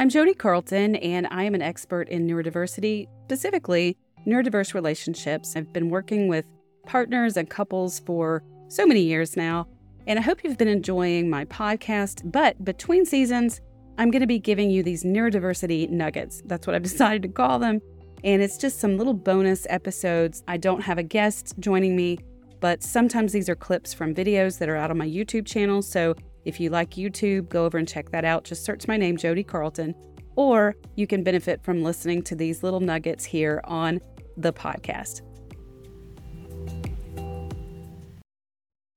I'm 0.00 0.08
Jodi 0.08 0.32
Carlton, 0.32 0.96
and 0.96 1.28
I 1.30 1.42
am 1.42 1.54
an 1.54 1.60
expert 1.60 2.08
in 2.08 2.26
neurodiversity, 2.26 3.06
specifically 3.26 3.98
neurodiverse 4.26 4.72
relationships. 4.72 5.54
I've 5.54 5.74
been 5.74 5.90
working 5.90 6.26
with 6.26 6.46
partners 6.86 7.36
and 7.36 7.50
couples 7.50 7.98
for 7.98 8.42
so 8.68 8.86
many 8.86 9.02
years 9.02 9.36
now, 9.36 9.68
and 10.06 10.18
I 10.18 10.22
hope 10.22 10.42
you've 10.42 10.56
been 10.56 10.68
enjoying 10.68 11.28
my 11.28 11.44
podcast. 11.44 12.32
But 12.32 12.64
between 12.64 13.04
seasons, 13.04 13.60
I'm 13.98 14.10
going 14.10 14.22
to 14.22 14.26
be 14.26 14.38
giving 14.38 14.70
you 14.70 14.82
these 14.82 15.04
neurodiversity 15.04 15.90
nuggets. 15.90 16.40
That's 16.46 16.66
what 16.66 16.74
I've 16.74 16.82
decided 16.90 17.20
to 17.24 17.28
call 17.28 17.58
them. 17.58 17.82
And 18.24 18.40
it's 18.40 18.56
just 18.56 18.80
some 18.80 18.96
little 18.96 19.12
bonus 19.12 19.66
episodes. 19.68 20.42
I 20.48 20.56
don't 20.56 20.80
have 20.80 20.96
a 20.96 21.02
guest 21.02 21.56
joining 21.58 21.94
me, 21.94 22.20
but 22.60 22.82
sometimes 22.82 23.32
these 23.32 23.50
are 23.50 23.54
clips 23.54 23.92
from 23.92 24.14
videos 24.14 24.60
that 24.60 24.70
are 24.70 24.76
out 24.76 24.90
on 24.90 24.96
my 24.96 25.06
YouTube 25.06 25.46
channel. 25.46 25.82
So 25.82 26.14
if 26.44 26.60
you 26.60 26.70
like 26.70 26.90
YouTube, 26.92 27.48
go 27.48 27.64
over 27.64 27.78
and 27.78 27.86
check 27.86 28.10
that 28.10 28.24
out. 28.24 28.44
Just 28.44 28.64
search 28.64 28.88
my 28.88 28.96
name, 28.96 29.16
Jodi 29.16 29.44
Carlton, 29.44 29.94
or 30.36 30.76
you 30.96 31.06
can 31.06 31.22
benefit 31.22 31.62
from 31.62 31.82
listening 31.82 32.22
to 32.22 32.34
these 32.34 32.62
little 32.62 32.80
nuggets 32.80 33.24
here 33.24 33.60
on 33.64 34.00
the 34.36 34.52
podcast. 34.52 35.22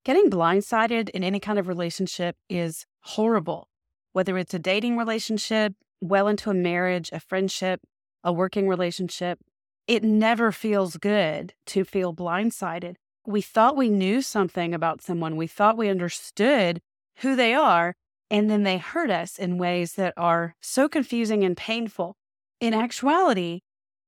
Getting 0.06 0.30
blindsided 0.30 1.10
in 1.10 1.24
any 1.24 1.40
kind 1.40 1.58
of 1.58 1.68
relationship 1.68 2.36
is 2.50 2.86
horrible, 3.02 3.70
whether 4.12 4.38
it's 4.38 4.54
a 4.54 4.60
dating 4.60 4.98
relationship, 4.98 5.74
well 6.02 6.28
into 6.28 6.50
a 6.50 6.54
marriage, 6.54 7.10
a 7.14 7.22
friendship, 7.22 7.82
a 8.24 8.34
working 8.34 8.68
relationship. 8.68 9.40
It 9.88 10.04
never 10.04 10.52
feels 10.52 10.98
good 10.98 11.54
to 11.68 11.86
feel 11.86 12.14
blindsided. 12.14 12.96
We 13.26 13.42
thought 13.42 13.78
we 13.78 13.90
knew 13.90 14.22
something 14.22 14.74
about 14.74 15.02
someone, 15.02 15.38
we 15.38 15.48
thought 15.48 15.78
we 15.78 15.90
understood 15.90 16.82
who 17.18 17.36
they 17.36 17.54
are, 17.54 17.96
and 18.30 18.50
then 18.50 18.64
they 18.64 18.78
hurt 18.78 19.12
us 19.12 19.38
in 19.38 19.58
ways 19.58 19.94
that 19.94 20.14
are 20.18 20.56
so 20.62 20.90
confusing 20.90 21.44
and 21.44 21.56
painful. 21.56 22.16
In 22.60 22.74
actuality, 22.74 23.62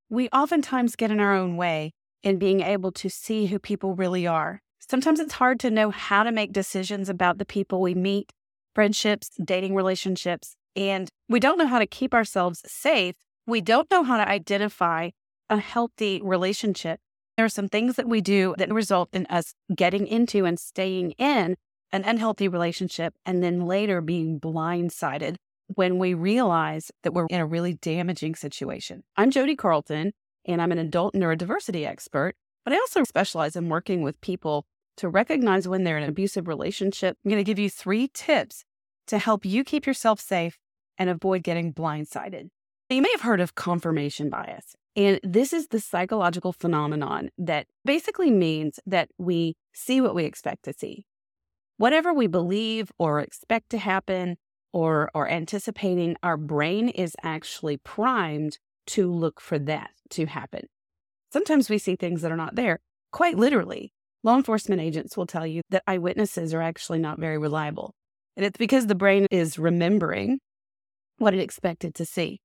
we 0.10 0.30
oftentimes 0.30 0.96
get 0.96 1.12
in 1.12 1.20
our 1.20 1.36
own 1.36 1.58
way 1.58 1.94
in 2.24 2.40
being 2.40 2.62
able 2.62 2.92
to 2.92 3.10
see 3.10 3.48
who 3.48 3.60
people 3.60 3.96
really 3.96 4.26
are. 4.26 4.62
Sometimes 4.90 5.20
it's 5.20 5.34
hard 5.34 5.60
to 5.62 5.72
know 5.72 5.90
how 5.90 6.24
to 6.24 6.32
make 6.32 6.54
decisions 6.54 7.10
about 7.10 7.38
the 7.38 7.46
people 7.46 7.82
we 7.82 7.94
meet, 7.94 8.32
friendships, 8.74 9.30
dating 9.44 9.76
relationships, 9.76 10.56
and 10.76 11.10
we 11.28 11.40
don't 11.40 11.58
know 11.58 11.68
how 11.68 11.80
to 11.80 11.88
keep 11.88 12.14
ourselves 12.14 12.62
safe. 12.66 13.16
We 13.48 13.62
don't 13.62 13.90
know 13.90 14.04
how 14.04 14.18
to 14.18 14.28
identify 14.28 15.12
a 15.50 15.58
healthy 15.58 16.22
relationship. 16.24 17.00
There 17.38 17.46
are 17.46 17.50
some 17.50 17.68
things 17.68 17.96
that 17.96 18.08
we 18.08 18.22
do 18.22 18.56
that 18.58 18.74
result 18.74 19.10
in 19.14 19.26
us 19.28 19.54
getting 19.76 20.08
into 20.08 20.46
and 20.46 20.60
staying 20.60 21.12
in 21.12 21.56
an 21.92 22.04
unhealthy 22.04 22.48
relationship 22.48 23.14
and 23.26 23.44
then 23.44 23.66
later 23.66 24.02
being 24.02 24.40
blindsided 24.40 25.36
when 25.68 25.98
we 25.98 26.14
realize 26.14 26.92
that 27.04 27.14
we're 27.14 27.28
in 27.30 27.40
a 27.40 27.46
really 27.46 27.74
damaging 27.74 28.36
situation. 28.36 29.04
I'm 29.18 29.32
Jodi 29.32 29.56
Carlton, 29.56 30.14
and 30.46 30.62
I'm 30.62 30.72
an 30.72 30.78
adult 30.78 31.14
neurodiversity 31.14 31.86
expert, 31.88 32.36
but 32.64 32.74
I 32.74 32.78
also 32.78 33.04
specialize 33.04 33.56
in 33.56 33.70
working 33.70 34.02
with 34.02 34.20
people 34.22 34.66
to 34.98 35.10
recognize 35.10 35.68
when 35.68 35.84
they're 35.84 35.98
in 35.98 36.04
an 36.04 36.10
abusive 36.10 36.48
relationship. 36.48 37.18
I'm 37.24 37.30
going 37.30 37.40
to 37.40 37.44
give 37.44 37.60
you 37.60 37.70
three 37.70 38.10
tips 38.14 38.64
to 39.08 39.18
help 39.18 39.46
you 39.46 39.64
keep 39.64 39.86
yourself 39.86 40.20
safe 40.20 40.58
and 40.98 41.10
avoid 41.10 41.44
getting 41.44 41.74
blindsided. 41.74 42.50
You 42.90 43.02
may 43.02 43.12
have 43.12 43.22
heard 43.22 43.42
of 43.42 43.56
confirmation 43.56 44.30
bias. 44.30 44.76
And 44.96 45.20
this 45.24 45.52
is 45.52 45.68
the 45.68 45.80
psychological 45.80 46.54
phenomenon 46.54 47.30
that 47.38 47.68
basically 47.84 48.32
means 48.32 48.80
that 48.86 49.10
we 49.18 49.56
see 49.74 50.00
what 50.00 50.16
we 50.16 50.24
expect 50.24 50.64
to 50.66 50.74
see 50.74 51.06
whatever 51.78 52.14
we 52.14 52.28
believe 52.28 52.92
or 52.98 53.20
expect 53.20 53.70
to 53.72 53.78
happen 53.78 54.38
or 54.74 55.10
are 55.14 55.28
anticipating, 55.28 56.16
our 56.22 56.38
brain 56.38 56.90
is 56.90 57.16
actually 57.24 57.78
primed 57.78 58.58
to 58.88 59.12
look 59.12 59.40
for 59.40 59.58
that 59.58 59.92
to 60.12 60.26
happen. 60.26 60.68
Sometimes 61.32 61.70
we 61.70 61.78
see 61.78 61.96
things 61.96 62.22
that 62.22 62.32
are 62.32 62.38
not 62.38 62.56
there. 62.56 62.80
Quite 63.12 63.38
literally, 63.38 63.94
law 64.24 64.36
enforcement 64.36 64.82
agents 64.82 65.16
will 65.16 65.26
tell 65.26 65.48
you 65.48 65.62
that 65.70 65.84
eyewitnesses 65.88 66.54
are 66.54 66.62
actually 66.62 67.00
not 67.00 67.20
very 67.20 67.38
reliable. 67.38 67.94
And 68.36 68.46
it's 68.46 68.58
because 68.58 68.88
the 68.88 68.96
brain 68.96 69.28
is 69.32 69.58
remembering 69.58 70.40
what 71.18 71.34
it 71.34 71.40
expected 71.40 71.96
to 71.96 72.06
see. 72.06 72.42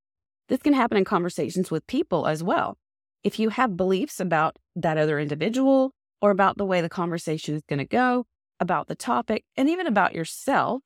This 0.48 0.62
can 0.62 0.72
happen 0.72 0.96
in 0.96 1.04
conversations 1.04 1.70
with 1.70 1.86
people 1.86 2.26
as 2.26 2.42
well. 2.42 2.76
If 3.22 3.38
you 3.38 3.50
have 3.50 3.76
beliefs 3.76 4.20
about 4.20 4.56
that 4.76 4.98
other 4.98 5.18
individual 5.18 5.92
or 6.22 6.30
about 6.30 6.56
the 6.56 6.64
way 6.64 6.80
the 6.80 6.88
conversation 6.88 7.54
is 7.54 7.62
going 7.68 7.78
to 7.78 7.84
go, 7.84 8.24
about 8.60 8.86
the 8.88 8.94
topic, 8.94 9.44
and 9.56 9.68
even 9.68 9.86
about 9.86 10.14
yourself, 10.14 10.82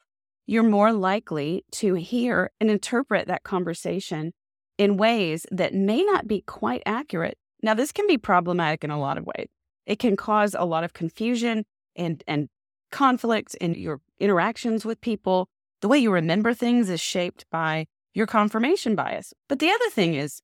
you're 0.47 0.63
more 0.63 0.93
likely 0.93 1.65
to 1.73 1.95
hear 1.95 2.51
and 2.61 2.71
interpret 2.71 3.27
that 3.27 3.43
conversation 3.43 4.33
in 4.79 4.97
ways 4.97 5.47
that 5.51 5.75
may 5.75 6.03
not 6.03 6.27
be 6.27 6.41
quite 6.43 6.83
accurate. 6.87 7.37
Now, 7.63 7.75
this 7.75 7.93
can 7.93 8.07
be 8.07 8.19
problematic 8.19 8.85
in 8.85 8.91
a 8.91 9.01
lot 9.01 9.19
of 9.19 9.27
ways. 9.27 9.49
It 9.87 9.99
can 9.99 10.17
cause 10.17 10.55
a 10.55 10.65
lot 10.65 10.85
of 10.85 10.93
confusion 10.93 11.65
and, 11.97 12.23
and 12.27 12.49
conflict 12.91 13.55
in 13.57 13.75
your 13.75 14.01
interactions 14.19 14.85
with 14.85 15.01
people. 15.01 15.49
The 15.81 15.89
way 15.89 15.99
you 15.99 16.13
remember 16.13 16.55
things 16.55 16.89
is 16.89 17.01
shaped 17.01 17.45
by 17.51 17.87
your 18.13 18.27
confirmation 18.27 18.95
bias. 18.95 19.33
But 19.49 19.59
the 19.59 19.71
other 19.71 19.91
thing 19.91 20.15
is, 20.15 20.41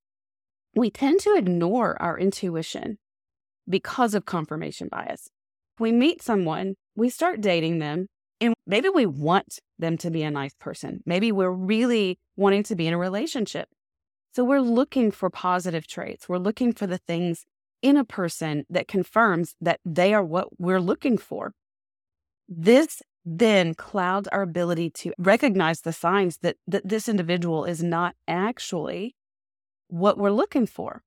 we 0.74 0.90
tend 0.90 1.20
to 1.20 1.34
ignore 1.34 2.00
our 2.00 2.18
intuition 2.18 2.98
because 3.68 4.14
of 4.14 4.24
confirmation 4.24 4.88
bias. 4.90 5.28
We 5.78 5.92
meet 5.92 6.22
someone 6.22 6.74
we 6.96 7.08
start 7.08 7.40
dating 7.40 7.78
them 7.78 8.06
and 8.40 8.54
maybe 8.66 8.88
we 8.88 9.06
want 9.06 9.58
them 9.78 9.98
to 9.98 10.10
be 10.10 10.22
a 10.22 10.30
nice 10.30 10.54
person. 10.54 11.02
Maybe 11.04 11.30
we're 11.30 11.50
really 11.50 12.18
wanting 12.36 12.62
to 12.64 12.74
be 12.74 12.86
in 12.86 12.94
a 12.94 12.98
relationship. 12.98 13.68
So 14.34 14.44
we're 14.44 14.60
looking 14.60 15.10
for 15.10 15.28
positive 15.28 15.86
traits. 15.86 16.28
We're 16.28 16.38
looking 16.38 16.72
for 16.72 16.86
the 16.86 16.98
things 16.98 17.44
in 17.82 17.96
a 17.96 18.04
person 18.04 18.64
that 18.70 18.88
confirms 18.88 19.54
that 19.60 19.80
they 19.84 20.14
are 20.14 20.24
what 20.24 20.48
we're 20.58 20.80
looking 20.80 21.18
for. 21.18 21.52
This 22.48 23.02
then 23.24 23.74
clouds 23.74 24.28
our 24.28 24.42
ability 24.42 24.90
to 24.90 25.12
recognize 25.18 25.82
the 25.82 25.92
signs 25.92 26.38
that, 26.38 26.56
that 26.66 26.88
this 26.88 27.08
individual 27.08 27.64
is 27.64 27.82
not 27.82 28.14
actually 28.26 29.14
what 29.88 30.16
we're 30.16 30.30
looking 30.30 30.66
for. 30.66 31.02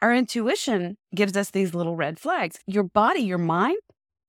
Our 0.00 0.12
intuition 0.12 0.96
gives 1.14 1.36
us 1.36 1.50
these 1.50 1.74
little 1.74 1.94
red 1.94 2.18
flags. 2.18 2.58
Your 2.66 2.82
body, 2.82 3.20
your 3.20 3.38
mind 3.38 3.78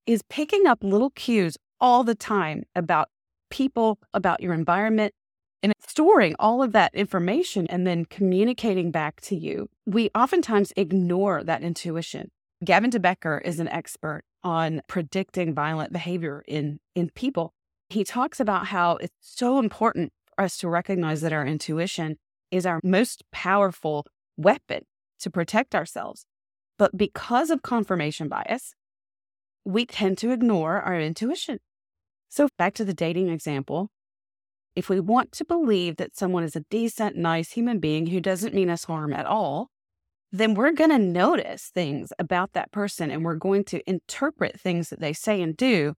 is 0.05 0.21
picking 0.29 0.67
up 0.67 0.83
little 0.83 1.11
cues 1.11 1.57
all 1.79 2.03
the 2.03 2.15
time 2.15 2.63
about 2.75 3.09
people, 3.49 3.99
about 4.13 4.41
your 4.41 4.53
environment, 4.53 5.13
and 5.61 5.73
storing 5.79 6.35
all 6.39 6.61
of 6.61 6.73
that 6.73 6.93
information 6.93 7.65
and 7.67 7.87
then 7.87 8.05
communicating 8.05 8.91
back 8.91 9.21
to 9.21 9.35
you. 9.35 9.69
We 9.85 10.09
oftentimes 10.13 10.73
ignore 10.75 11.43
that 11.43 11.63
intuition. 11.63 12.31
Gavin 12.63 12.89
de 12.89 12.99
Becker 12.99 13.39
is 13.39 13.59
an 13.59 13.67
expert 13.69 14.23
on 14.43 14.81
predicting 14.87 15.53
violent 15.53 15.93
behavior 15.93 16.43
in, 16.47 16.79
in 16.95 17.09
people. 17.09 17.53
He 17.89 18.03
talks 18.03 18.39
about 18.39 18.67
how 18.67 18.97
it's 18.97 19.13
so 19.21 19.59
important 19.59 20.11
for 20.35 20.43
us 20.43 20.57
to 20.57 20.69
recognize 20.69 21.21
that 21.21 21.33
our 21.33 21.45
intuition 21.45 22.17
is 22.51 22.65
our 22.65 22.79
most 22.83 23.23
powerful 23.31 24.05
weapon 24.35 24.83
to 25.19 25.29
protect 25.29 25.73
ourselves. 25.75 26.25
But 26.77 26.97
because 26.97 27.49
of 27.49 27.61
confirmation 27.61 28.27
bias, 28.27 28.73
we 29.65 29.85
tend 29.85 30.17
to 30.19 30.31
ignore 30.31 30.81
our 30.81 30.99
intuition. 30.99 31.59
So, 32.29 32.49
back 32.57 32.73
to 32.75 32.85
the 32.85 32.93
dating 32.93 33.29
example. 33.29 33.89
If 34.75 34.89
we 34.89 34.99
want 34.99 35.31
to 35.33 35.45
believe 35.45 35.97
that 35.97 36.15
someone 36.15 36.43
is 36.43 36.55
a 36.55 36.65
decent, 36.71 37.15
nice 37.15 37.51
human 37.51 37.79
being 37.79 38.07
who 38.07 38.19
doesn't 38.19 38.55
mean 38.55 38.71
us 38.71 38.85
harm 38.85 39.13
at 39.13 39.27
all, 39.27 39.69
then 40.31 40.55
we're 40.55 40.71
going 40.71 40.89
to 40.89 40.97
notice 40.97 41.65
things 41.67 42.11
about 42.17 42.53
that 42.53 42.71
person 42.71 43.11
and 43.11 43.23
we're 43.23 43.35
going 43.35 43.63
to 43.65 43.87
interpret 43.87 44.59
things 44.59 44.89
that 44.89 44.99
they 44.99 45.13
say 45.13 45.39
and 45.41 45.55
do 45.55 45.93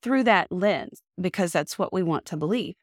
through 0.00 0.22
that 0.22 0.50
lens 0.52 1.02
because 1.20 1.50
that's 1.50 1.76
what 1.76 1.92
we 1.92 2.02
want 2.02 2.24
to 2.26 2.36
believe. 2.36 2.76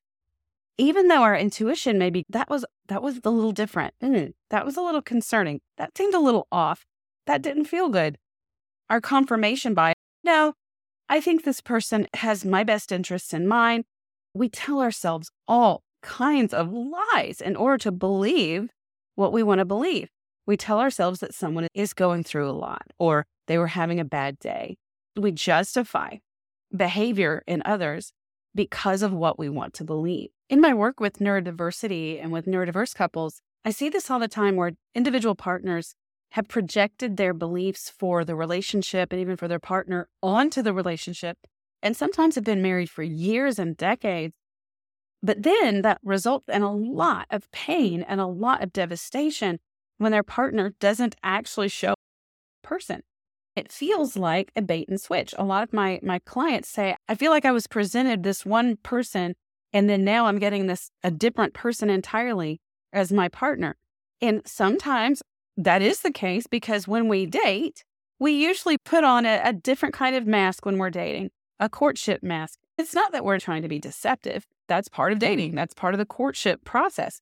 Even 0.77 1.07
though 1.07 1.23
our 1.23 1.35
intuition 1.35 1.97
maybe 1.97 2.25
that 2.29 2.49
was 2.49 2.65
that 2.87 3.01
was 3.01 3.19
a 3.23 3.29
little 3.29 3.53
different. 3.53 3.93
Mm, 4.03 4.33
that 4.49 4.65
was 4.65 4.75
a 4.75 4.81
little 4.81 5.01
concerning. 5.01 5.61
That 5.77 5.97
seemed 5.97 6.13
a 6.13 6.19
little 6.19 6.45
off. 6.51 6.85
That 7.25 7.41
didn't 7.41 7.65
feel 7.65 7.89
good. 7.89 8.17
Our 8.89 9.01
confirmation 9.01 9.73
bias 9.73 9.95
no, 10.27 10.53
I 11.07 11.21
think 11.21 11.43
this 11.43 11.61
person 11.61 12.05
has 12.15 12.43
my 12.43 12.65
best 12.65 12.91
interests 12.91 13.33
in 13.33 13.47
mind. 13.47 13.85
We 14.33 14.49
tell 14.49 14.81
ourselves 14.81 15.31
all 15.47 15.83
kinds 16.03 16.53
of 16.53 16.71
lies 16.71 17.39
in 17.39 17.55
order 17.55 17.77
to 17.79 17.93
believe 17.93 18.69
what 19.15 19.31
we 19.31 19.41
want 19.41 19.59
to 19.59 19.65
believe. 19.65 20.09
We 20.45 20.57
tell 20.57 20.79
ourselves 20.79 21.21
that 21.21 21.33
someone 21.33 21.67
is 21.73 21.93
going 21.93 22.25
through 22.25 22.49
a 22.49 22.51
lot 22.51 22.83
or 22.99 23.25
they 23.47 23.57
were 23.57 23.67
having 23.67 24.01
a 24.01 24.05
bad 24.05 24.37
day. 24.37 24.75
We 25.15 25.31
justify 25.31 26.17
behavior 26.75 27.41
in 27.47 27.61
others 27.63 28.11
because 28.53 29.01
of 29.01 29.13
what 29.13 29.39
we 29.39 29.47
want 29.47 29.73
to 29.75 29.85
believe. 29.85 30.29
In 30.49 30.59
my 30.59 30.73
work 30.73 30.99
with 30.99 31.19
neurodiversity 31.19 32.21
and 32.21 32.33
with 32.33 32.47
neurodiverse 32.47 32.93
couples, 32.93 33.41
I 33.63 33.71
see 33.71 33.87
this 33.87 34.11
all 34.11 34.19
the 34.19 34.27
time 34.27 34.57
where 34.57 34.73
individual 34.93 35.35
partners 35.35 35.95
have 36.31 36.47
projected 36.47 37.17
their 37.17 37.33
beliefs 37.33 37.89
for 37.89 38.23
the 38.23 38.35
relationship 38.35 39.11
and 39.11 39.21
even 39.21 39.37
for 39.37 39.47
their 39.47 39.59
partner 39.59 40.09
onto 40.21 40.61
the 40.61 40.73
relationship, 40.73 41.37
and 41.81 41.95
sometimes 41.95 42.35
have 42.35 42.43
been 42.43 42.61
married 42.61 42.89
for 42.89 43.03
years 43.03 43.59
and 43.59 43.77
decades. 43.77 44.33
But 45.23 45.43
then 45.43 45.81
that 45.81 45.99
results 46.03 46.45
in 46.47 46.61
a 46.61 46.73
lot 46.73 47.27
of 47.29 47.49
pain 47.51 48.03
and 48.03 48.21
a 48.21 48.27
lot 48.27 48.61
of 48.61 48.73
devastation 48.73 49.59
when 49.97 50.11
their 50.11 50.23
partner 50.23 50.73
doesn't 50.79 51.15
actually 51.23 51.69
show 51.69 51.95
person. 52.63 53.01
It 53.55 53.71
feels 53.71 54.15
like 54.15 54.51
a 54.55 54.61
bait 54.61 54.87
and 54.87 55.01
switch. 55.01 55.33
A 55.37 55.43
lot 55.43 55.63
of 55.63 55.73
my 55.73 55.99
my 56.03 56.19
clients 56.19 56.69
say, 56.69 56.95
I 57.07 57.15
feel 57.15 57.31
like 57.31 57.45
I 57.45 57.51
was 57.51 57.65
presented 57.65 58.21
this 58.21 58.45
one 58.45 58.77
person 58.83 59.33
and 59.73 59.89
then 59.89 60.03
now 60.03 60.27
I'm 60.27 60.39
getting 60.39 60.67
this 60.67 60.91
a 61.03 61.11
different 61.11 61.53
person 61.53 61.89
entirely 61.89 62.61
as 62.93 63.11
my 63.11 63.29
partner. 63.29 63.75
And 64.21 64.41
sometimes 64.45 65.21
that 65.57 65.81
is 65.81 66.01
the 66.01 66.11
case 66.11 66.47
because 66.47 66.87
when 66.87 67.07
we 67.07 67.25
date, 67.25 67.83
we 68.19 68.31
usually 68.31 68.77
put 68.77 69.03
on 69.03 69.25
a, 69.25 69.41
a 69.43 69.53
different 69.53 69.93
kind 69.93 70.15
of 70.15 70.25
mask 70.25 70.65
when 70.65 70.77
we're 70.77 70.89
dating, 70.89 71.31
a 71.59 71.67
courtship 71.67 72.23
mask. 72.23 72.59
It's 72.77 72.93
not 72.93 73.11
that 73.11 73.25
we're 73.25 73.39
trying 73.39 73.63
to 73.63 73.67
be 73.67 73.79
deceptive. 73.79 74.45
That's 74.67 74.87
part 74.87 75.11
of 75.11 75.19
dating. 75.19 75.55
That's 75.55 75.73
part 75.73 75.93
of 75.93 75.97
the 75.97 76.05
courtship 76.05 76.63
process. 76.63 77.21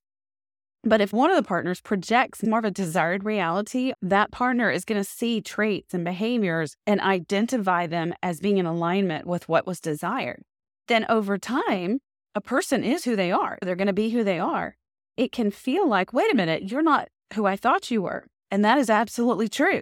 But 0.84 1.02
if 1.02 1.12
one 1.12 1.32
of 1.32 1.36
the 1.36 1.48
partners 1.48 1.82
projects 1.82 2.44
more 2.44 2.60
of 2.60 2.66
a 2.66 2.72
desired 2.72 3.24
reality, 3.24 3.94
that 4.04 4.32
partner 4.32 4.70
is 4.70 4.86
going 4.86 5.02
to 5.02 5.10
see 5.10 5.42
traits 5.42 5.94
and 5.96 6.06
behaviors 6.06 6.76
and 6.86 7.02
identify 7.02 7.88
them 7.88 8.14
as 8.22 8.40
being 8.40 8.58
in 8.58 8.68
alignment 8.68 9.26
with 9.26 9.50
what 9.50 9.66
was 9.66 9.80
desired. 9.80 10.44
Then 10.88 11.06
over 11.10 11.40
time, 11.40 12.02
a 12.36 12.42
person 12.42 12.84
is 12.84 13.06
who 13.06 13.16
they 13.16 13.32
are. 13.32 13.58
They're 13.62 13.76
going 13.76 13.88
to 13.88 13.94
be 13.94 14.12
who 14.12 14.24
they 14.24 14.38
are. 14.38 14.76
It 15.18 15.32
can 15.32 15.50
feel 15.50 15.88
like, 15.88 16.14
wait 16.14 16.32
a 16.32 16.36
minute, 16.36 16.70
you're 16.70 16.84
not 16.84 17.08
who 17.34 17.46
I 17.46 17.56
thought 17.56 17.92
you 17.92 18.02
were. 18.04 18.26
And 18.52 18.64
that 18.64 18.78
is 18.78 18.90
absolutely 18.90 19.50
true. 19.50 19.82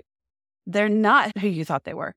They're 0.66 0.90
not 0.90 1.38
who 1.38 1.48
you 1.48 1.66
thought 1.66 1.84
they 1.84 1.94
were. 1.94 2.14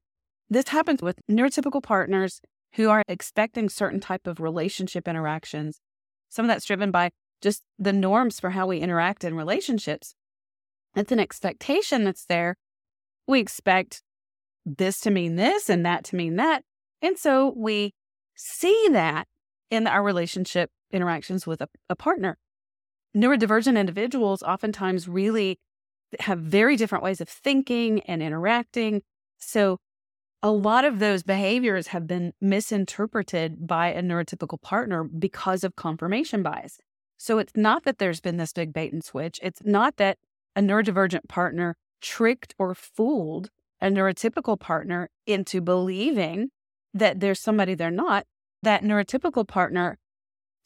This 0.48 0.68
happens 0.68 1.02
with 1.02 1.20
neurotypical 1.30 1.82
partners 1.82 2.40
who 2.74 2.88
are 2.88 3.02
expecting 3.08 3.68
certain 3.68 4.00
type 4.00 4.26
of 4.26 4.40
relationship 4.40 5.08
interactions. 5.08 5.80
Some 6.28 6.44
of 6.44 6.48
that's 6.48 6.66
driven 6.66 6.90
by 6.90 7.10
just 7.42 7.62
the 7.78 7.92
norms 7.92 8.38
for 8.38 8.50
how 8.50 8.66
we 8.66 8.78
interact 8.78 9.24
in 9.24 9.34
relationships. 9.34 10.14
It's 10.94 11.12
an 11.12 11.20
expectation 11.20 12.04
that's 12.04 12.24
there. 12.24 12.56
We 13.26 13.40
expect 13.40 14.02
this 14.64 15.00
to 15.00 15.10
mean 15.10 15.36
this 15.36 15.68
and 15.68 15.84
that 15.84 16.04
to 16.04 16.16
mean 16.16 16.36
that. 16.36 16.62
And 17.02 17.18
so 17.18 17.52
we 17.56 17.92
see 18.34 18.88
that 18.92 19.26
in 19.70 19.86
our 19.86 20.02
relationship 20.02 20.70
interactions 20.92 21.46
with 21.46 21.60
a, 21.60 21.68
a 21.88 21.96
partner. 21.96 22.38
Neurodivergent 23.16 23.78
individuals 23.78 24.42
oftentimes 24.42 25.08
really 25.08 25.58
have 26.20 26.38
very 26.38 26.76
different 26.76 27.02
ways 27.02 27.20
of 27.20 27.28
thinking 27.28 28.00
and 28.00 28.22
interacting. 28.22 29.02
So 29.38 29.78
a 30.42 30.50
lot 30.50 30.84
of 30.84 30.98
those 30.98 31.22
behaviors 31.22 31.88
have 31.88 32.06
been 32.06 32.32
misinterpreted 32.40 33.66
by 33.66 33.88
a 33.88 34.02
neurotypical 34.02 34.60
partner 34.60 35.04
because 35.04 35.64
of 35.64 35.76
confirmation 35.76 36.42
bias. 36.42 36.78
So 37.16 37.38
it's 37.38 37.56
not 37.56 37.84
that 37.84 37.98
there's 37.98 38.20
been 38.20 38.36
this 38.36 38.52
big 38.52 38.72
bait 38.72 38.92
and 38.92 39.02
switch. 39.02 39.40
It's 39.42 39.62
not 39.64 39.96
that 39.96 40.18
a 40.54 40.60
neurodivergent 40.60 41.28
partner 41.28 41.74
tricked 42.02 42.54
or 42.58 42.74
fooled 42.74 43.48
a 43.80 43.88
neurotypical 43.88 44.60
partner 44.60 45.08
into 45.26 45.60
believing 45.60 46.50
that 46.92 47.20
there's 47.20 47.40
somebody 47.40 47.74
they're 47.74 47.90
not. 47.90 48.26
That 48.62 48.82
neurotypical 48.82 49.48
partner 49.48 49.98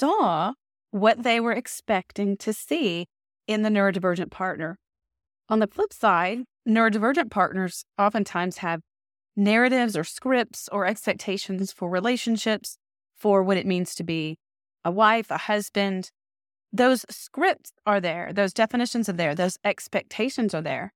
saw 0.01 0.55
what 0.91 1.23
they 1.23 1.41
were 1.41 1.53
expecting 1.53 2.37
to 2.39 2.53
see 2.53 3.07
in 3.47 3.63
the 3.63 3.69
neurodivergent 3.69 4.31
partner. 4.31 4.79
On 5.49 5.59
the 5.59 5.67
flip 5.67 5.93
side, 5.93 6.41
neurodivergent 6.69 7.31
partners 7.31 7.85
oftentimes 7.99 8.59
have 8.59 8.81
narratives 9.37 9.97
or 9.97 10.05
scripts 10.05 10.69
or 10.71 10.87
expectations 10.87 11.73
for 11.73 11.89
relationships, 11.89 12.77
for 13.17 13.43
what 13.43 13.57
it 13.57 13.67
means 13.67 13.95
to 13.95 14.05
be 14.05 14.39
a 14.85 14.91
wife, 14.91 15.31
a 15.31 15.37
husband, 15.37 16.11
those 16.73 17.05
scripts 17.11 17.73
are 17.85 18.01
there, 18.01 18.33
those 18.33 18.53
definitions 18.53 19.09
are 19.09 19.15
there, 19.15 19.35
those 19.35 19.59
expectations 19.65 20.55
are 20.55 20.63
there. 20.63 20.93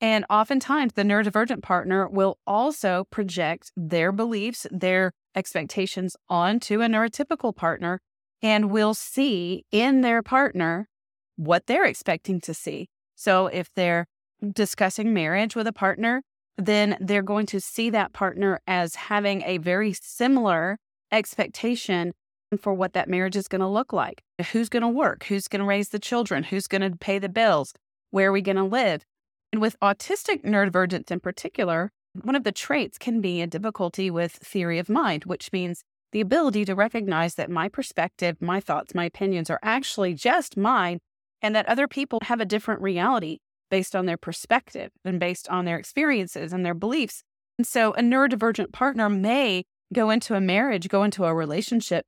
And 0.00 0.24
oftentimes, 0.30 0.92
the 0.94 1.02
neurodivergent 1.02 1.62
partner 1.62 2.08
will 2.08 2.38
also 2.46 3.04
project 3.10 3.72
their 3.76 4.12
beliefs, 4.12 4.66
their 4.70 5.12
expectations 5.34 6.16
onto 6.28 6.80
a 6.80 6.86
neurotypical 6.86 7.54
partner, 7.54 8.00
and 8.42 8.70
will 8.70 8.94
see 8.94 9.64
in 9.70 10.00
their 10.00 10.22
partner 10.22 10.88
what 11.36 11.66
they're 11.66 11.84
expecting 11.84 12.40
to 12.42 12.54
see. 12.54 12.88
So, 13.14 13.46
if 13.48 13.68
they're 13.74 14.06
discussing 14.52 15.12
marriage 15.12 15.56
with 15.56 15.66
a 15.66 15.72
partner, 15.72 16.22
then 16.56 16.96
they're 17.00 17.22
going 17.22 17.46
to 17.46 17.60
see 17.60 17.90
that 17.90 18.12
partner 18.12 18.60
as 18.66 18.94
having 18.94 19.42
a 19.42 19.58
very 19.58 19.92
similar 19.92 20.78
expectation 21.12 22.12
for 22.60 22.72
what 22.72 22.94
that 22.94 23.08
marriage 23.08 23.36
is 23.36 23.48
going 23.48 23.60
to 23.60 23.66
look 23.66 23.92
like. 23.92 24.22
Who's 24.52 24.68
going 24.68 24.82
to 24.82 24.88
work? 24.88 25.24
Who's 25.24 25.48
going 25.48 25.60
to 25.60 25.66
raise 25.66 25.90
the 25.90 25.98
children? 25.98 26.44
Who's 26.44 26.66
going 26.66 26.80
to 26.82 26.96
pay 26.96 27.18
the 27.18 27.28
bills? 27.28 27.74
Where 28.10 28.30
are 28.30 28.32
we 28.32 28.40
going 28.40 28.56
to 28.56 28.64
live? 28.64 29.04
And 29.52 29.60
with 29.60 29.78
autistic 29.80 30.44
neurodivergence 30.44 31.10
in 31.10 31.20
particular, 31.20 31.90
one 32.22 32.34
of 32.34 32.44
the 32.44 32.52
traits 32.52 32.98
can 32.98 33.20
be 33.20 33.40
a 33.40 33.46
difficulty 33.46 34.10
with 34.10 34.32
theory 34.32 34.78
of 34.78 34.88
mind, 34.88 35.24
which 35.24 35.52
means 35.52 35.84
the 36.12 36.20
ability 36.20 36.64
to 36.64 36.74
recognize 36.74 37.34
that 37.34 37.50
my 37.50 37.68
perspective, 37.68 38.36
my 38.40 38.60
thoughts, 38.60 38.94
my 38.94 39.04
opinions 39.04 39.50
are 39.50 39.60
actually 39.62 40.14
just 40.14 40.56
mine, 40.56 40.98
and 41.42 41.54
that 41.54 41.68
other 41.68 41.86
people 41.86 42.18
have 42.24 42.40
a 42.40 42.46
different 42.46 42.80
reality 42.80 43.38
based 43.70 43.94
on 43.94 44.06
their 44.06 44.16
perspective 44.16 44.90
and 45.04 45.20
based 45.20 45.48
on 45.48 45.64
their 45.64 45.78
experiences 45.78 46.52
and 46.52 46.64
their 46.64 46.74
beliefs. 46.74 47.22
And 47.58 47.66
so 47.66 47.92
a 47.92 48.00
neurodivergent 48.00 48.72
partner 48.72 49.08
may 49.08 49.64
go 49.92 50.10
into 50.10 50.34
a 50.34 50.40
marriage, 50.40 50.88
go 50.88 51.02
into 51.02 51.24
a 51.24 51.34
relationship 51.34 52.06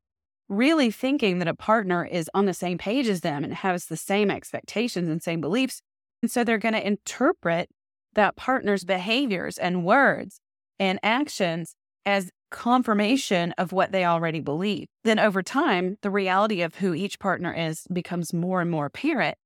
really 0.50 0.90
thinking 0.90 1.38
that 1.38 1.48
a 1.48 1.54
partner 1.54 2.04
is 2.04 2.28
on 2.34 2.44
the 2.44 2.52
same 2.52 2.76
page 2.76 3.06
as 3.06 3.20
them 3.20 3.44
and 3.44 3.54
has 3.54 3.86
the 3.86 3.96
same 3.96 4.30
expectations 4.30 5.08
and 5.08 5.22
same 5.22 5.40
beliefs. 5.40 5.80
And 6.22 6.30
so 6.30 6.42
they're 6.42 6.58
going 6.58 6.74
to 6.74 6.86
interpret 6.86 7.70
that 8.14 8.36
partner's 8.36 8.84
behaviors 8.84 9.56
and 9.56 9.84
words 9.84 10.40
and 10.78 10.98
actions 11.04 11.76
as 12.04 12.30
confirmation 12.50 13.52
of 13.58 13.72
what 13.72 13.92
they 13.92 14.04
already 14.04 14.40
believe. 14.40 14.86
Then 15.04 15.18
over 15.18 15.42
time, 15.42 15.96
the 16.02 16.10
reality 16.10 16.62
of 16.62 16.76
who 16.76 16.94
each 16.94 17.18
partner 17.18 17.52
is 17.52 17.86
becomes 17.92 18.32
more 18.32 18.60
and 18.60 18.70
more 18.70 18.86
apparent. 18.86 19.36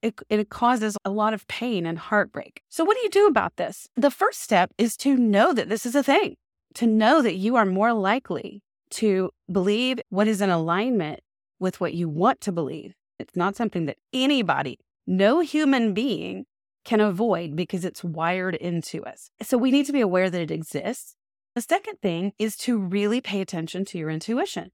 It, 0.00 0.20
it 0.28 0.48
causes 0.50 0.96
a 1.04 1.10
lot 1.10 1.34
of 1.34 1.46
pain 1.46 1.86
and 1.86 1.98
heartbreak. 1.98 2.62
So, 2.68 2.84
what 2.84 2.96
do 2.96 3.02
you 3.02 3.10
do 3.10 3.26
about 3.26 3.56
this? 3.56 3.86
The 3.96 4.10
first 4.10 4.40
step 4.40 4.72
is 4.76 4.96
to 4.98 5.16
know 5.16 5.52
that 5.52 5.68
this 5.68 5.86
is 5.86 5.94
a 5.94 6.02
thing, 6.02 6.34
to 6.74 6.86
know 6.86 7.22
that 7.22 7.36
you 7.36 7.54
are 7.56 7.66
more 7.66 7.92
likely 7.92 8.62
to 8.90 9.30
believe 9.50 10.00
what 10.08 10.26
is 10.26 10.40
in 10.40 10.50
alignment 10.50 11.20
with 11.60 11.80
what 11.80 11.94
you 11.94 12.08
want 12.08 12.40
to 12.42 12.52
believe. 12.52 12.94
It's 13.18 13.36
not 13.36 13.54
something 13.54 13.86
that 13.86 13.98
anybody, 14.12 14.78
no 15.06 15.40
human 15.40 15.94
being 15.94 16.46
can 16.84 17.00
avoid 17.00 17.54
because 17.54 17.84
it's 17.84 18.02
wired 18.02 18.56
into 18.56 19.04
us. 19.04 19.30
So 19.42 19.56
we 19.56 19.70
need 19.70 19.86
to 19.86 19.92
be 19.92 20.00
aware 20.00 20.28
that 20.28 20.40
it 20.40 20.50
exists. 20.50 21.14
The 21.54 21.60
second 21.60 21.98
thing 22.00 22.32
is 22.38 22.56
to 22.58 22.78
really 22.78 23.20
pay 23.20 23.40
attention 23.40 23.84
to 23.86 23.98
your 23.98 24.08
intuition. 24.08 24.70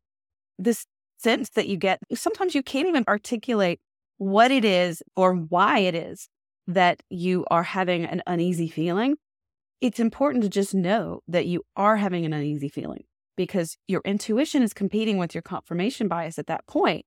This 0.58 0.86
sense 1.18 1.50
that 1.50 1.66
you 1.66 1.76
get, 1.76 1.98
sometimes 2.14 2.54
you 2.54 2.62
can't 2.62 2.88
even 2.88 3.04
articulate 3.08 3.80
what 4.18 4.50
it 4.50 4.64
is 4.64 5.02
or 5.16 5.34
why 5.34 5.80
it 5.80 5.94
is 5.94 6.28
that 6.68 7.02
you 7.10 7.44
are 7.50 7.64
having 7.64 8.04
an 8.04 8.22
uneasy 8.26 8.68
feeling. 8.68 9.16
It's 9.80 9.98
important 9.98 10.44
to 10.44 10.50
just 10.50 10.74
know 10.74 11.20
that 11.26 11.46
you 11.46 11.62
are 11.76 11.96
having 11.96 12.24
an 12.24 12.32
uneasy 12.32 12.68
feeling 12.68 13.04
because 13.36 13.76
your 13.88 14.02
intuition 14.04 14.62
is 14.62 14.72
competing 14.72 15.18
with 15.18 15.34
your 15.34 15.42
confirmation 15.42 16.08
bias 16.08 16.38
at 16.38 16.46
that 16.46 16.66
point. 16.66 17.06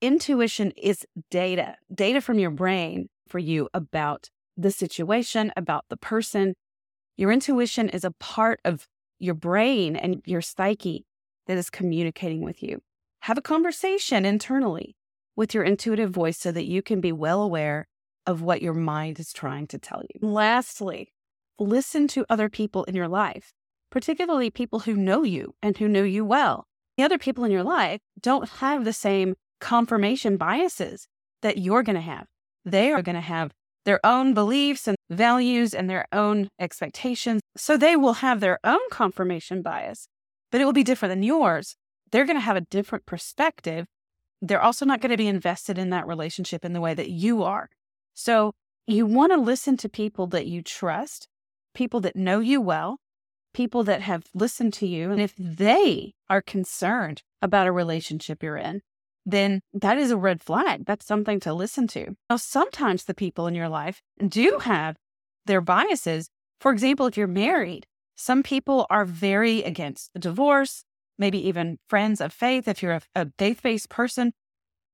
Intuition 0.00 0.72
is 0.76 1.04
data, 1.30 1.76
data 1.92 2.20
from 2.20 2.38
your 2.38 2.50
brain 2.50 3.08
for 3.28 3.38
you 3.38 3.68
about 3.74 4.28
the 4.56 4.70
situation, 4.70 5.52
about 5.56 5.84
the 5.88 5.96
person. 5.96 6.54
Your 7.16 7.30
intuition 7.30 7.88
is 7.88 8.04
a 8.04 8.12
part 8.12 8.60
of 8.64 8.86
your 9.20 9.34
brain 9.34 9.94
and 9.94 10.22
your 10.24 10.42
psyche 10.42 11.06
that 11.46 11.56
is 11.56 11.70
communicating 11.70 12.42
with 12.42 12.62
you. 12.62 12.80
Have 13.20 13.38
a 13.38 13.42
conversation 13.42 14.24
internally 14.24 14.96
with 15.36 15.54
your 15.54 15.62
intuitive 15.62 16.10
voice 16.10 16.38
so 16.38 16.50
that 16.50 16.66
you 16.66 16.82
can 16.82 17.00
be 17.00 17.12
well 17.12 17.42
aware 17.42 17.86
of 18.26 18.42
what 18.42 18.62
your 18.62 18.74
mind 18.74 19.20
is 19.20 19.32
trying 19.32 19.66
to 19.68 19.78
tell 19.78 20.02
you. 20.02 20.28
Lastly, 20.28 21.12
listen 21.58 22.08
to 22.08 22.26
other 22.28 22.48
people 22.48 22.84
in 22.84 22.94
your 22.94 23.08
life 23.08 23.52
particularly 23.90 24.50
people 24.50 24.80
who 24.80 24.94
know 24.94 25.22
you 25.22 25.54
and 25.62 25.76
who 25.76 25.88
know 25.88 26.04
you 26.04 26.24
well. 26.24 26.66
The 26.96 27.02
other 27.02 27.18
people 27.18 27.44
in 27.44 27.50
your 27.50 27.64
life 27.64 28.00
don't 28.20 28.48
have 28.48 28.84
the 28.84 28.92
same 28.92 29.34
confirmation 29.60 30.36
biases 30.36 31.08
that 31.42 31.58
you're 31.58 31.82
going 31.82 31.96
to 31.96 32.00
have. 32.00 32.26
They 32.64 32.92
are 32.92 33.02
going 33.02 33.16
to 33.16 33.20
have 33.20 33.52
their 33.84 34.04
own 34.04 34.34
beliefs 34.34 34.86
and 34.86 34.96
values 35.08 35.74
and 35.74 35.88
their 35.88 36.06
own 36.12 36.48
expectations. 36.58 37.40
So 37.56 37.76
they 37.76 37.96
will 37.96 38.14
have 38.14 38.40
their 38.40 38.58
own 38.64 38.80
confirmation 38.90 39.62
bias, 39.62 40.06
but 40.50 40.60
it 40.60 40.64
will 40.64 40.72
be 40.72 40.84
different 40.84 41.10
than 41.10 41.22
yours. 41.22 41.76
They're 42.10 42.26
going 42.26 42.36
to 42.36 42.40
have 42.40 42.56
a 42.56 42.62
different 42.62 43.06
perspective. 43.06 43.86
They're 44.42 44.62
also 44.62 44.84
not 44.84 45.00
going 45.00 45.10
to 45.10 45.16
be 45.16 45.28
invested 45.28 45.78
in 45.78 45.90
that 45.90 46.06
relationship 46.06 46.64
in 46.64 46.72
the 46.72 46.80
way 46.80 46.94
that 46.94 47.10
you 47.10 47.42
are. 47.42 47.68
So 48.14 48.52
you 48.86 49.06
want 49.06 49.32
to 49.32 49.38
listen 49.38 49.76
to 49.78 49.88
people 49.88 50.26
that 50.28 50.46
you 50.46 50.62
trust, 50.62 51.28
people 51.74 52.00
that 52.00 52.16
know 52.16 52.40
you 52.40 52.60
well, 52.60 52.98
people 53.52 53.84
that 53.84 54.02
have 54.02 54.24
listened 54.34 54.72
to 54.74 54.86
you, 54.86 55.10
and 55.10 55.20
if 55.20 55.34
they 55.38 56.14
are 56.28 56.42
concerned 56.42 57.22
about 57.42 57.66
a 57.66 57.72
relationship 57.72 58.42
you're 58.42 58.56
in, 58.56 58.82
then 59.26 59.60
that 59.72 59.98
is 59.98 60.10
a 60.10 60.16
red 60.16 60.42
flag. 60.42 60.84
That's 60.86 61.06
something 61.06 61.40
to 61.40 61.54
listen 61.54 61.86
to. 61.88 62.16
Now, 62.28 62.36
sometimes 62.36 63.04
the 63.04 63.14
people 63.14 63.46
in 63.46 63.54
your 63.54 63.68
life 63.68 64.00
do 64.26 64.58
have 64.62 64.96
their 65.46 65.60
biases. 65.60 66.28
For 66.60 66.72
example, 66.72 67.06
if 67.06 67.16
you're 67.16 67.26
married, 67.26 67.86
some 68.16 68.42
people 68.42 68.86
are 68.90 69.04
very 69.04 69.62
against 69.62 70.12
the 70.12 70.20
divorce, 70.20 70.84
maybe 71.18 71.46
even 71.48 71.78
friends 71.88 72.20
of 72.20 72.32
faith. 72.32 72.68
If 72.68 72.82
you're 72.82 72.92
a, 72.92 73.02
a 73.14 73.28
faith 73.38 73.62
based 73.62 73.88
person, 73.88 74.32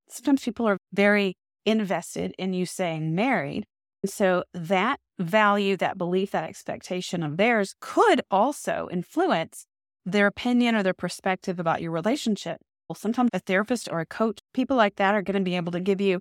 sometimes 0.08 0.44
people 0.44 0.66
are 0.66 0.78
very 0.92 1.36
invested 1.64 2.34
in 2.38 2.52
you 2.52 2.66
saying 2.66 3.14
married. 3.14 3.66
So 4.04 4.44
that 4.54 5.00
value, 5.18 5.76
that 5.78 5.98
belief, 5.98 6.30
that 6.30 6.44
expectation 6.44 7.22
of 7.22 7.36
theirs 7.36 7.74
could 7.80 8.22
also 8.30 8.88
influence 8.90 9.66
their 10.04 10.28
opinion 10.28 10.76
or 10.76 10.82
their 10.82 10.94
perspective 10.94 11.58
about 11.58 11.82
your 11.82 11.90
relationship. 11.90 12.58
Sometimes 12.94 13.30
a 13.32 13.40
therapist 13.40 13.88
or 13.90 14.00
a 14.00 14.06
coach, 14.06 14.38
people 14.54 14.76
like 14.76 14.96
that 14.96 15.14
are 15.14 15.22
going 15.22 15.36
to 15.36 15.40
be 15.40 15.56
able 15.56 15.72
to 15.72 15.80
give 15.80 16.00
you 16.00 16.20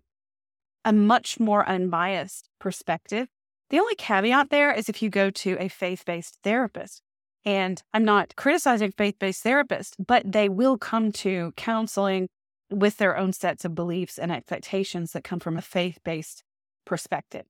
a 0.83 0.93
much 0.93 1.39
more 1.39 1.67
unbiased 1.67 2.49
perspective. 2.59 3.27
The 3.69 3.79
only 3.79 3.95
caveat 3.95 4.49
there 4.49 4.71
is 4.71 4.89
if 4.89 5.01
you 5.01 5.09
go 5.09 5.29
to 5.29 5.57
a 5.59 5.67
faith 5.67 6.03
based 6.05 6.37
therapist. 6.43 7.01
And 7.43 7.81
I'm 7.93 8.03
not 8.03 8.35
criticizing 8.35 8.91
faith 8.91 9.15
based 9.19 9.43
therapists, 9.43 9.93
but 9.99 10.31
they 10.31 10.49
will 10.49 10.77
come 10.77 11.11
to 11.13 11.53
counseling 11.55 12.27
with 12.71 12.97
their 12.97 13.17
own 13.17 13.33
sets 13.33 13.65
of 13.65 13.75
beliefs 13.75 14.17
and 14.17 14.31
expectations 14.31 15.11
that 15.11 15.23
come 15.23 15.39
from 15.39 15.57
a 15.57 15.61
faith 15.61 15.99
based 16.03 16.43
perspective. 16.85 17.45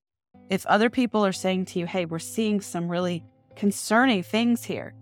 If 0.50 0.66
other 0.66 0.90
people 0.90 1.26
are 1.26 1.32
saying 1.32 1.66
to 1.66 1.80
you, 1.80 1.86
hey, 1.86 2.06
we're 2.06 2.20
seeing 2.20 2.60
some 2.60 2.90
really 2.90 3.24
concerning 3.56 4.24
things 4.24 4.66
here, 4.66 4.94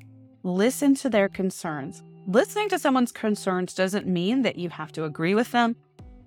listen 0.44 0.94
to 0.96 1.10
their 1.10 1.28
concerns. 1.28 2.04
Listening 2.28 2.70
to 2.70 2.80
someone's 2.80 3.12
concerns 3.12 3.74
doesn't 3.74 4.08
mean 4.08 4.44
that 4.44 4.58
you 4.58 4.70
have 4.70 4.94
to 4.94 5.04
agree 5.04 5.36
with 5.36 5.52
them, 5.52 5.76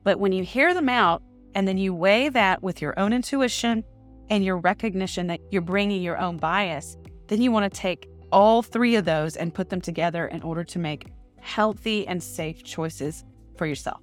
but 0.05 0.21
when 0.21 0.31
you 0.31 0.45
hear 0.45 0.75
them 0.75 0.91
out 0.91 1.23
and 1.55 1.67
then 1.67 1.79
you 1.79 1.95
weigh 1.95 2.29
that 2.29 2.63
with 2.63 2.83
your 2.83 2.99
own 2.99 3.15
intuition 3.15 3.83
and 4.29 4.45
your 4.45 4.59
recognition 4.59 5.27
that 5.29 5.41
you're 5.51 5.63
bringing 5.63 6.03
your 6.03 6.19
own 6.19 6.37
bias, 6.37 6.99
then 7.29 7.41
you 7.41 7.51
want 7.51 7.73
to 7.73 7.81
take 7.81 8.11
all 8.31 8.63
three 8.63 8.97
of 8.97 9.07
those 9.07 9.37
and 9.37 9.55
put 9.55 9.71
them 9.71 9.81
together 9.81 10.27
in 10.27 10.43
order 10.43 10.65
to 10.65 10.79
make 10.79 11.07
healthy 11.41 12.07
and 12.07 12.23
safe 12.23 12.63
choices 12.63 13.25
for 13.57 13.67
yourself. 13.67 14.03